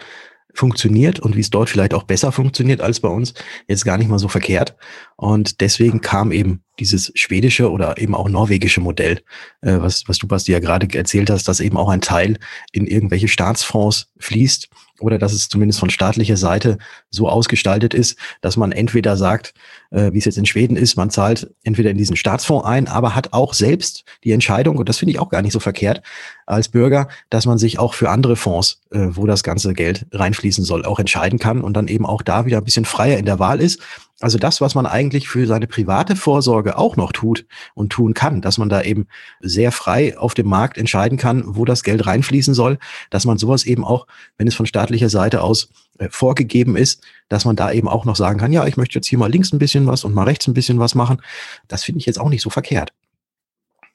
funktioniert 0.54 1.20
und 1.20 1.36
wie 1.36 1.42
es 1.42 1.50
dort 1.50 1.70
vielleicht 1.70 1.94
auch 1.94 2.04
besser 2.04 2.32
funktioniert 2.32 2.82
als 2.82 3.00
bei 3.00 3.08
uns, 3.08 3.34
jetzt 3.68 3.86
gar 3.86 3.98
nicht 3.98 4.10
mal 4.10 4.20
so 4.20 4.28
verkehrt. 4.28 4.75
Und 5.16 5.62
deswegen 5.62 6.01
kam 6.01 6.32
eben 6.32 6.63
dieses 6.80 7.12
schwedische 7.16 7.72
oder 7.72 7.98
eben 7.98 8.16
auch 8.16 8.30
norwegische 8.30 8.82
Modell, 8.82 9.22
äh, 9.62 9.78
was, 9.80 10.04
was 10.08 10.18
du, 10.18 10.28
Basti, 10.28 10.51
ja 10.51 10.60
gerade 10.60 10.88
erzählt 10.98 11.30
hast, 11.30 11.48
dass 11.48 11.60
eben 11.60 11.78
auch 11.78 11.90
ein 11.90 12.01
Teil 12.01 12.38
in 12.72 12.88
irgendwelche 12.88 13.28
Staatsfonds 13.28 14.08
fließt 14.20 14.70
oder 15.01 15.18
dass 15.18 15.34
es 15.34 15.50
zumindest 15.50 15.80
von 15.80 15.90
staatlicher 15.90 16.38
Seite 16.38 16.78
so 17.10 17.28
ausgestaltet 17.28 17.94
ist, 17.94 18.18
dass 18.42 18.58
man 18.58 18.72
entweder 18.72 19.18
sagt, 19.18 19.54
äh, 19.90 20.13
wie 20.13 20.20
es 20.20 20.25
jetzt 20.25 20.38
in 20.38 20.46
Schweden 20.46 20.78
ist, 20.78 20.96
man 20.96 21.10
zahlt 21.10 21.50
entweder 21.63 21.90
in 21.90 21.98
diesen 21.98 22.16
Staatsfonds 22.16 22.66
ein, 22.66 22.88
aber 22.88 23.16
hat 23.16 23.34
auch 23.34 23.54
selbst 23.54 24.06
die 24.24 24.32
Entscheidung, 24.32 24.78
und 24.78 24.88
das 24.88 24.98
finde 24.98 25.12
ich 25.13 25.20
auch 25.20 25.30
gar 25.30 25.42
nicht 25.42 25.54
so 25.54 25.60
verkehrt 25.60 26.01
als 26.46 26.70
Bürger, 26.70 27.08
dass 27.30 27.46
man 27.46 27.58
sich 27.58 27.80
auch 27.80 27.94
für 27.94 28.10
andere 28.10 28.36
Fonds, 28.36 28.82
äh, 28.92 29.08
wo 29.12 29.25
das 29.25 29.44
ganze 29.44 29.74
Geld 29.74 30.06
reinfließen 30.12 30.63
soll, 30.63 30.86
auch 30.86 31.00
entscheiden 31.00 31.40
kann 31.40 31.62
und 31.62 31.74
dann 31.74 31.88
eben 31.88 32.06
auch 32.06 32.22
da 32.22 32.46
wieder 32.46 32.58
ein 32.58 32.63
bisschen 32.63 32.86
freier 32.86 33.18
in 33.18 33.25
der 33.25 33.40
Wahl 33.40 33.60
ist. 33.60 33.82
Also 34.22 34.38
das, 34.38 34.62
was 34.62 34.75
man 34.75 34.86
eigentlich 34.86 35.28
für 35.28 35.48
seine 35.48 35.68
private 35.68 36.16
Vorsorge 36.16 36.78
auch 36.78 36.96
noch 36.96 37.12
tut 37.12 37.46
und 37.74 37.92
tun 37.92 38.13
kann, 38.13 38.42
dass 38.42 38.58
man 38.58 38.70
da 38.70 38.82
eben 38.84 39.08
sehr 39.40 39.72
frei 39.72 40.18
auf 40.18 40.36
dem 40.36 40.48
Markt 40.48 40.78
entscheiden 40.78 41.18
kann, 41.18 41.44
wo 41.46 41.66
das 41.66 41.84
Geld 41.84 42.06
reinfließen 42.06 42.54
soll, 42.54 42.78
dass 43.10 43.25
man 43.25 43.38
sowas 43.38 43.66
eben 43.66 43.84
auch, 43.84 44.06
wenn 44.38 44.48
es 44.48 44.56
von 44.56 44.68
staatlicher 44.68 45.10
Seite 45.10 45.42
aus 45.42 45.70
äh, 45.98 46.08
vorgegeben 46.10 46.75
ist, 46.75 47.04
dass 47.30 47.46
man 47.46 47.56
da 47.56 47.72
eben 47.72 47.88
auch 47.88 48.06
noch 48.06 48.16
sagen 48.16 48.40
kann, 48.40 48.54
ja, 48.54 48.66
ich 48.68 48.78
möchte 48.78 48.96
jetzt 48.96 49.08
hier 49.08 49.18
mal 49.18 49.32
links 49.32 49.51
ein 49.54 49.60
bisschen 49.60 49.88
was 49.88 50.04
und 50.04 50.13
mal 50.13 50.24
rechts 50.24 50.48
ein 50.48 50.54
bisschen 50.54 50.80
was 50.80 50.94
machen. 50.94 51.22
Das 51.68 51.84
finde 51.84 52.00
ich 52.00 52.06
jetzt 52.06 52.20
auch 52.20 52.30
nicht 52.30 52.44
so 52.44 52.51
verkehrt. 52.51 52.94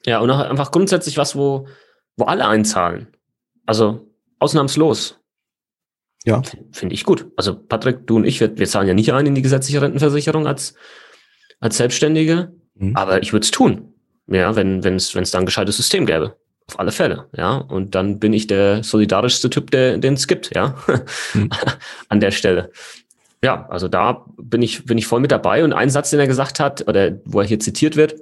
Ja, 0.05 0.19
und 0.19 0.29
auch 0.29 0.39
einfach 0.39 0.71
grundsätzlich 0.71 1.17
was, 1.17 1.35
wo, 1.35 1.67
wo 2.17 2.25
alle 2.25 2.47
einzahlen. 2.47 3.07
Also 3.65 4.07
ausnahmslos. 4.39 5.19
Ja. 6.27 6.41
Finde 6.73 6.93
ich 6.93 7.05
gut. 7.05 7.27
Also 7.37 7.55
Patrick, 7.55 8.05
du 8.05 8.17
und 8.17 8.25
ich, 8.25 8.41
wir, 8.41 8.57
wir, 8.57 8.67
zahlen 8.67 8.85
ja 8.85 8.93
nicht 8.93 9.13
ein 9.13 9.25
in 9.25 9.33
die 9.33 9.41
gesetzliche 9.41 9.81
Rentenversicherung 9.81 10.45
als, 10.45 10.73
als 11.61 11.77
Selbstständige, 11.77 12.51
mhm. 12.75 12.97
aber 12.97 13.21
ich 13.21 13.31
würde 13.31 13.45
es 13.45 13.51
tun. 13.51 13.93
Ja, 14.27 14.57
wenn 14.57 14.83
es 14.83 15.15
wenn 15.15 15.23
es 15.23 15.31
da 15.31 15.39
ein 15.39 15.45
gescheites 15.45 15.77
System 15.77 16.05
gäbe. 16.05 16.35
Auf 16.67 16.81
alle 16.81 16.91
Fälle, 16.91 17.29
ja. 17.33 17.55
Und 17.55 17.95
dann 17.95 18.19
bin 18.19 18.33
ich 18.33 18.45
der 18.45 18.83
solidarischste 18.83 19.49
Typ, 19.49 19.71
der 19.71 19.99
den 19.99 20.15
es 20.15 20.27
gibt, 20.27 20.53
ja. 20.53 20.75
Mhm. 21.33 21.49
An 22.09 22.19
der 22.19 22.31
Stelle. 22.31 22.71
Ja, 23.41 23.65
also 23.69 23.87
da 23.87 24.25
bin 24.37 24.61
ich, 24.61 24.83
bin 24.83 24.97
ich 24.97 25.07
voll 25.07 25.21
mit 25.21 25.31
dabei. 25.31 25.63
Und 25.63 25.71
ein 25.71 25.89
Satz, 25.89 26.09
den 26.09 26.19
er 26.19 26.27
gesagt 26.27 26.59
hat, 26.59 26.85
oder 26.89 27.21
wo 27.23 27.39
er 27.39 27.47
hier 27.47 27.61
zitiert 27.61 27.95
wird, 27.95 28.15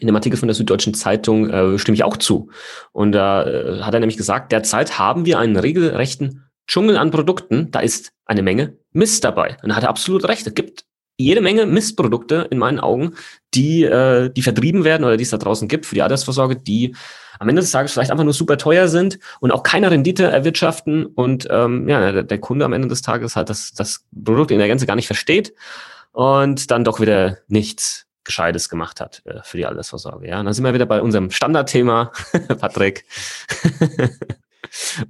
in 0.00 0.06
dem 0.06 0.16
Artikel 0.16 0.38
von 0.38 0.48
der 0.48 0.54
Süddeutschen 0.54 0.94
Zeitung 0.94 1.50
äh, 1.50 1.78
stimme 1.78 1.96
ich 1.96 2.04
auch 2.04 2.16
zu. 2.16 2.48
Und 2.92 3.12
da 3.12 3.44
äh, 3.44 3.82
hat 3.82 3.92
er 3.92 4.00
nämlich 4.00 4.16
gesagt, 4.16 4.52
derzeit 4.52 4.98
haben 4.98 5.26
wir 5.26 5.38
einen 5.38 5.56
regelrechten 5.56 6.45
Dschungel 6.76 6.98
an 6.98 7.10
Produkten, 7.10 7.70
da 7.70 7.80
ist 7.80 8.12
eine 8.26 8.42
Menge 8.42 8.76
Mist 8.92 9.24
dabei. 9.24 9.56
Und 9.62 9.70
er 9.70 9.76
hatte 9.76 9.88
absolut 9.88 10.28
recht. 10.28 10.46
Es 10.46 10.52
gibt 10.52 10.84
jede 11.16 11.40
Menge 11.40 11.64
Mistprodukte 11.64 12.48
in 12.50 12.58
meinen 12.58 12.80
Augen, 12.80 13.14
die, 13.54 13.82
äh, 13.84 14.28
die 14.28 14.42
vertrieben 14.42 14.84
werden 14.84 15.04
oder 15.04 15.16
die 15.16 15.22
es 15.22 15.30
da 15.30 15.38
draußen 15.38 15.68
gibt 15.68 15.86
für 15.86 15.94
die 15.94 16.02
Altersvorsorge, 16.02 16.56
die 16.56 16.94
am 17.38 17.48
Ende 17.48 17.62
des 17.62 17.70
Tages 17.70 17.94
vielleicht 17.94 18.10
einfach 18.10 18.24
nur 18.24 18.34
super 18.34 18.58
teuer 18.58 18.88
sind 18.88 19.18
und 19.40 19.52
auch 19.52 19.62
keine 19.62 19.90
Rendite 19.90 20.24
erwirtschaften 20.24 21.06
und 21.06 21.48
ähm, 21.50 21.88
ja, 21.88 22.12
der, 22.12 22.24
der 22.24 22.38
Kunde 22.40 22.66
am 22.66 22.74
Ende 22.74 22.88
des 22.88 23.00
Tages 23.00 23.36
halt 23.36 23.48
das, 23.48 23.72
das 23.72 24.04
Produkt 24.22 24.50
in 24.50 24.58
der 24.58 24.68
Gänze 24.68 24.84
gar 24.84 24.96
nicht 24.96 25.06
versteht 25.06 25.54
und 26.12 26.70
dann 26.70 26.84
doch 26.84 27.00
wieder 27.00 27.38
nichts 27.48 28.04
Gescheites 28.24 28.68
gemacht 28.68 29.00
hat 29.00 29.22
äh, 29.24 29.40
für 29.44 29.56
die 29.56 29.64
Altersvorsorge. 29.64 30.28
Ja, 30.28 30.40
und 30.40 30.44
dann 30.44 30.52
sind 30.52 30.64
wir 30.64 30.74
wieder 30.74 30.84
bei 30.84 31.00
unserem 31.00 31.30
Standardthema, 31.30 32.12
Patrick. 32.60 33.06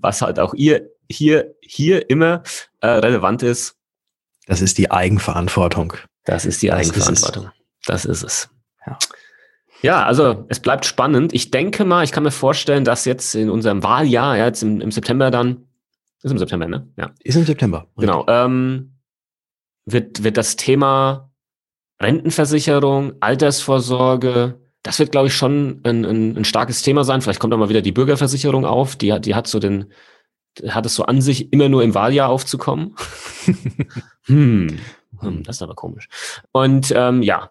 was 0.00 0.22
halt 0.22 0.38
auch 0.38 0.54
ihr 0.54 0.90
hier, 1.08 1.54
hier 1.60 2.10
immer 2.10 2.42
äh, 2.80 2.88
relevant 2.88 3.42
ist. 3.42 3.76
Das 4.46 4.60
ist 4.60 4.78
die 4.78 4.90
Eigenverantwortung. 4.90 5.94
Das 6.24 6.44
ist 6.44 6.62
die 6.62 6.68
das 6.68 6.78
Eigenverantwortung. 6.78 7.50
Das 7.84 8.04
ist 8.04 8.22
es. 8.22 8.48
Ja. 8.86 8.98
Ja, 9.82 10.04
also 10.04 10.46
es 10.48 10.60
bleibt 10.60 10.86
spannend. 10.86 11.34
Ich 11.34 11.50
denke 11.50 11.84
mal, 11.84 12.02
ich 12.02 12.10
kann 12.10 12.22
mir 12.22 12.30
vorstellen, 12.30 12.84
dass 12.84 13.04
jetzt 13.04 13.34
in 13.34 13.50
unserem 13.50 13.82
Wahljahr, 13.82 14.36
ja, 14.36 14.46
jetzt 14.46 14.62
im, 14.62 14.80
im 14.80 14.90
September 14.90 15.30
dann, 15.30 15.66
ist 16.22 16.30
im 16.32 16.38
September, 16.38 16.66
ne? 16.66 16.88
Ja. 16.96 17.10
Ist 17.22 17.36
im 17.36 17.44
September. 17.44 17.86
Genau. 17.96 18.24
Ähm, 18.26 18.96
wird, 19.84 20.24
wird 20.24 20.36
das 20.36 20.56
Thema 20.56 21.30
Rentenversicherung, 22.00 23.14
Altersvorsorge, 23.20 24.60
das 24.86 25.00
wird, 25.00 25.10
glaube 25.10 25.26
ich, 25.26 25.34
schon 25.34 25.80
ein, 25.82 26.04
ein, 26.04 26.36
ein, 26.36 26.44
starkes 26.44 26.82
Thema 26.82 27.02
sein. 27.02 27.20
Vielleicht 27.20 27.40
kommt 27.40 27.52
auch 27.52 27.58
mal 27.58 27.68
wieder 27.68 27.82
die 27.82 27.90
Bürgerversicherung 27.90 28.64
auf. 28.64 28.94
Die 28.94 29.12
hat, 29.12 29.26
die 29.26 29.34
hat 29.34 29.48
so 29.48 29.58
den, 29.58 29.86
hat 30.68 30.86
es 30.86 30.94
so 30.94 31.04
an 31.06 31.20
sich, 31.20 31.52
immer 31.52 31.68
nur 31.68 31.82
im 31.82 31.94
Wahljahr 31.94 32.28
aufzukommen. 32.28 32.94
hm. 34.26 34.78
hm, 35.20 35.42
das 35.42 35.56
ist 35.56 35.62
aber 35.62 35.74
komisch. 35.74 36.08
Und 36.52 36.92
ähm, 36.96 37.22
ja, 37.22 37.50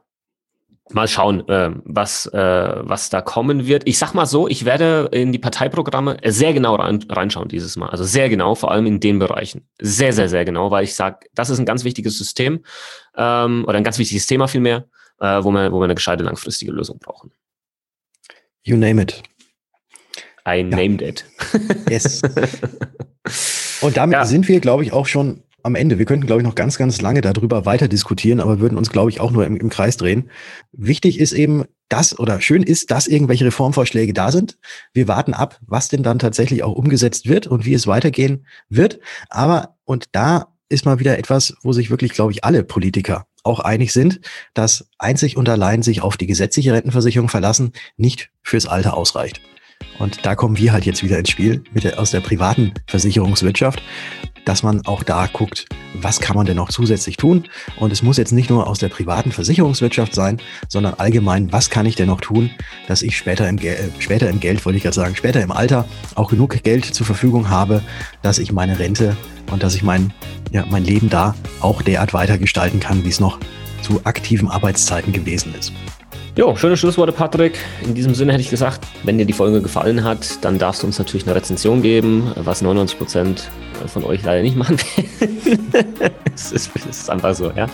mal 0.94 1.10
schauen, 1.10 1.46
äh, 1.50 1.72
was, 1.84 2.26
äh, 2.28 2.40
was 2.84 3.10
da 3.10 3.20
kommen 3.20 3.68
wird. 3.68 3.86
Ich 3.86 3.98
sag 3.98 4.14
mal 4.14 4.28
so, 4.28 4.48
ich 4.48 4.64
werde 4.64 5.10
in 5.12 5.34
die 5.34 5.40
Parteiprogramme 5.40 6.18
sehr 6.24 6.54
genau 6.54 6.76
rein, 6.76 7.04
reinschauen 7.10 7.50
dieses 7.50 7.76
Mal. 7.76 7.90
Also 7.90 8.06
sehr 8.06 8.30
genau, 8.30 8.56
vor 8.56 8.72
allem 8.72 8.86
in 8.86 9.02
den 9.02 9.20
Bereichen. 9.20 9.68
Sehr, 9.82 10.14
sehr, 10.14 10.30
sehr 10.30 10.46
genau, 10.46 10.72
weil 10.72 10.86
ich 10.86 10.96
sage, 10.96 11.28
das 11.34 11.50
ist 11.50 11.60
ein 11.60 11.66
ganz 11.66 11.84
wichtiges 11.84 12.18
System 12.18 12.64
ähm, 13.18 13.66
oder 13.68 13.78
ein 13.78 13.84
ganz 13.84 13.98
wichtiges 13.98 14.26
Thema 14.26 14.48
vielmehr 14.48 14.86
äh, 15.20 15.44
wo, 15.44 15.52
wir, 15.52 15.72
wo 15.72 15.80
wir 15.80 15.86
eine 15.86 15.96
gescheite 15.96 16.24
langfristige 16.24 16.72
Lösung 16.72 17.00
brauchen. 17.00 17.32
You 18.64 18.78
name 18.78 19.02
it. 19.02 19.22
I 20.48 20.58
ja. 20.58 20.64
named 20.64 21.02
it. 21.02 21.26
yes. 21.90 22.22
Und 23.82 23.98
damit 23.98 24.14
ja. 24.14 24.26
sind 24.26 24.48
wir, 24.48 24.60
glaube 24.60 24.84
ich, 24.84 24.94
auch 24.94 25.08
schon 25.08 25.44
am 25.64 25.76
Ende. 25.76 25.98
Wir 25.98 26.06
könnten, 26.06 26.28
glaube 26.28 26.42
ich, 26.42 26.48
noch 26.48 26.56
ganz, 26.56 26.78
ganz 26.78 27.02
lange 27.02 27.22
darüber 27.22 27.66
weiter 27.66 27.88
diskutieren, 27.88 28.40
aber 28.40 28.60
würden 28.60 28.78
uns, 28.78 28.92
glaube 28.92 29.10
ich, 29.10 29.20
auch 29.20 29.32
nur 29.32 29.46
im, 29.46 29.58
im 29.58 29.70
Kreis 29.70 29.98
drehen. 29.98 30.30
Wichtig 30.72 31.20
ist 31.20 31.34
eben, 31.34 31.66
dass 31.90 32.18
oder 32.18 32.40
schön 32.40 32.62
ist, 32.62 32.92
dass 32.92 33.08
irgendwelche 33.08 33.46
Reformvorschläge 33.46 34.14
da 34.14 34.32
sind. 34.32 34.58
Wir 34.94 35.08
warten 35.08 35.34
ab, 35.34 35.60
was 35.66 35.90
denn 35.90 36.04
dann 36.04 36.20
tatsächlich 36.20 36.64
auch 36.64 36.74
umgesetzt 36.74 37.28
wird 37.28 37.48
und 37.48 37.66
wie 37.66 37.74
es 37.74 37.88
weitergehen 37.88 38.46
wird. 38.70 39.00
Aber, 39.30 39.76
und 39.86 40.06
da 40.12 40.54
ist 40.70 40.86
mal 40.86 41.00
wieder 41.00 41.18
etwas, 41.18 41.56
wo 41.62 41.74
sich 41.74 41.90
wirklich, 41.90 42.14
glaube 42.14 42.32
ich, 42.32 42.44
alle 42.44 42.64
Politiker 42.64 43.26
auch 43.46 43.60
einig 43.60 43.94
sind, 43.94 44.22
dass 44.54 44.90
einzig 44.98 45.38
und 45.38 45.48
allein 45.48 45.84
sich 45.84 46.02
auf 46.02 46.18
die 46.18 46.28
gesetzliche 46.28 46.74
Rentenversicherung 46.74 47.30
verlassen 47.30 47.74
nicht 47.98 48.30
fürs 48.42 48.66
Alter 48.66 48.96
ausreicht. 48.96 49.42
Und 50.00 50.26
da 50.26 50.36
kommen 50.36 50.58
wir 50.58 50.74
halt 50.74 50.86
jetzt 50.86 51.04
wieder 51.04 51.18
ins 51.18 51.30
Spiel 51.30 51.64
mit 51.74 51.84
der, 51.84 52.00
aus 52.00 52.12
der 52.12 52.20
privaten 52.20 52.74
Versicherungswirtschaft, 52.88 53.82
dass 54.46 54.64
man 54.64 54.86
auch 54.86 55.04
da 55.04 55.28
guckt, 55.28 55.66
was 55.96 56.20
kann 56.20 56.36
man 56.36 56.46
denn 56.46 56.58
noch 56.58 56.70
zusätzlich 56.70 57.18
tun? 57.18 57.46
Und 57.78 57.92
es 57.92 58.04
muss 58.04 58.18
jetzt 58.18 58.32
nicht 58.32 58.50
nur 58.50 58.68
aus 58.68 58.80
der 58.80 58.90
privaten 58.90 59.32
Versicherungswirtschaft 59.32 60.14
sein, 60.14 60.40
sondern 60.68 60.94
allgemein, 60.96 61.52
was 61.52 61.70
kann 61.70 61.86
ich 61.86 61.96
denn 61.96 62.08
noch 62.08 62.22
tun, 62.22 62.52
dass 62.88 63.02
ich 63.02 63.18
später 63.18 63.50
im, 63.50 63.58
Gel 63.58 63.74
äh, 63.74 64.02
später 64.02 64.30
im 64.30 64.40
Geld, 64.40 64.64
wollte 64.66 64.78
ich 64.78 64.84
gerade 64.84 64.96
sagen, 64.96 65.16
später 65.16 65.42
im 65.42 65.52
Alter 65.52 65.88
auch 66.14 66.30
genug 66.30 66.62
Geld 66.64 66.86
zur 66.86 67.06
Verfügung 67.06 67.50
habe, 67.50 67.82
dass 68.22 68.38
ich 68.38 68.52
meine 68.52 68.78
Rente 68.78 69.18
und 69.52 69.64
dass 69.64 69.76
ich 69.76 69.84
mein, 69.84 70.14
ja, 70.52 70.66
mein 70.70 70.84
Leben 70.84 71.10
da 71.10 71.36
auch 71.60 71.82
derart 71.82 72.14
weiter 72.14 72.38
gestalten 72.38 72.80
kann, 72.80 73.04
wie 73.04 73.10
es 73.10 73.20
noch 73.20 73.40
zu 73.82 74.02
aktiven 74.04 74.50
Arbeitszeiten 74.50 75.14
gewesen 75.14 75.54
ist. 75.58 75.72
Jo, 76.38 76.54
schöne 76.58 76.76
Schlussworte, 76.76 77.14
Patrick. 77.14 77.58
In 77.86 77.94
diesem 77.94 78.14
Sinne 78.14 78.34
hätte 78.34 78.42
ich 78.42 78.50
gesagt, 78.50 78.86
wenn 79.04 79.18
dir 79.18 79.26
die 79.26 79.32
Folge 79.32 79.62
gefallen 79.62 80.04
hat, 80.04 80.44
dann 80.44 80.60
darfst 80.60 80.84
du 80.84 80.88
uns 80.88 81.00
natürlich 81.00 81.26
eine 81.26 81.34
Rezension 81.34 81.82
geben, 81.82 82.34
was 82.36 82.62
99 82.62 82.98
Prozent 82.98 83.50
von 83.88 84.04
euch 84.04 84.22
leider 84.22 84.42
nicht 84.42 84.58
machen 84.58 84.78
es, 86.36 86.52
ist, 86.52 86.72
es 86.76 86.86
ist 86.86 87.10
einfach 87.10 87.36
so, 87.36 87.52
ja. 87.56 87.68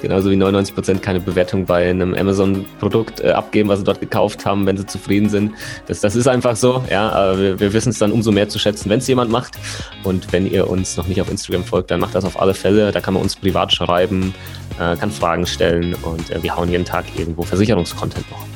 Genauso 0.00 0.30
wie 0.30 0.36
99 0.36 0.74
Prozent 0.74 1.02
keine 1.02 1.20
Bewertung 1.20 1.64
bei 1.64 1.88
einem 1.88 2.14
Amazon-Produkt 2.14 3.20
äh, 3.20 3.30
abgeben, 3.30 3.68
was 3.68 3.80
sie 3.80 3.84
dort 3.84 4.00
gekauft 4.00 4.44
haben, 4.46 4.66
wenn 4.66 4.76
sie 4.76 4.86
zufrieden 4.86 5.28
sind. 5.28 5.52
Das, 5.86 6.00
das 6.00 6.16
ist 6.16 6.26
einfach 6.26 6.56
so, 6.56 6.84
ja. 6.90 7.10
Aber 7.10 7.38
wir, 7.38 7.60
wir 7.60 7.72
wissen 7.72 7.90
es 7.90 7.98
dann 7.98 8.12
umso 8.12 8.32
mehr 8.32 8.48
zu 8.48 8.58
schätzen, 8.58 8.90
wenn 8.90 8.98
es 8.98 9.08
jemand 9.08 9.30
macht. 9.30 9.58
Und 10.02 10.32
wenn 10.32 10.50
ihr 10.50 10.68
uns 10.68 10.96
noch 10.96 11.06
nicht 11.06 11.20
auf 11.20 11.30
Instagram 11.30 11.64
folgt, 11.64 11.90
dann 11.90 12.00
macht 12.00 12.14
das 12.14 12.24
auf 12.24 12.40
alle 12.40 12.54
Fälle. 12.54 12.92
Da 12.92 13.00
kann 13.00 13.14
man 13.14 13.22
uns 13.22 13.36
privat 13.36 13.72
schreiben 13.72 14.34
äh, 14.78 14.96
kann 14.96 15.10
Fragen 15.10 15.46
stellen 15.46 15.94
und 15.94 16.30
äh, 16.30 16.42
wir 16.42 16.56
hauen 16.56 16.70
jeden 16.70 16.84
Tag 16.84 17.04
irgendwo 17.16 17.42
Versicherungskontent 17.42 18.30
noch, 18.30 18.46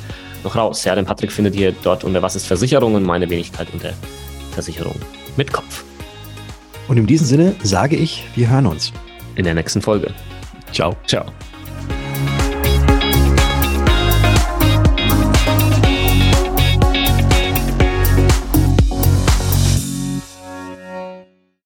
noch 0.43 0.55
raus. 0.55 0.83
Ja, 0.83 0.95
den 0.95 1.05
Patrick 1.05 1.31
findet 1.31 1.55
ihr 1.55 1.73
dort 1.83 2.03
unter 2.03 2.21
Was 2.21 2.35
ist 2.35 2.45
Versicherung 2.45 2.95
und 2.95 3.03
meine 3.03 3.29
Wenigkeit 3.29 3.67
unter 3.73 3.93
Versicherung 4.51 4.95
mit 5.37 5.51
Kopf. 5.51 5.88
Und 6.89 6.97
in 6.97 7.05
diesem 7.05 7.27
Sinne 7.27 7.55
sage 7.63 7.95
ich, 7.95 8.25
wir 8.35 8.49
hören 8.49 8.65
uns. 8.65 8.91
In 9.35 9.45
der 9.45 9.53
nächsten 9.53 9.81
Folge. 9.81 10.11
Ciao. 10.73 10.97
Ciao. 11.07 11.25